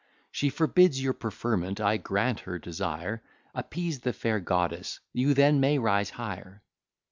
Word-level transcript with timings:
She 0.31 0.49
forbids 0.49 0.99
your 1.03 1.13
preferment; 1.13 1.79
I 1.79 1.97
grant 1.97 2.39
her 2.39 2.57
desire. 2.57 3.21
Appease 3.53 3.99
the 3.99 4.13
fair 4.13 4.39
Goddess: 4.39 4.99
you 5.13 5.35
then 5.35 5.59
may 5.59 5.77
rise 5.77 6.09
higher." 6.09 6.63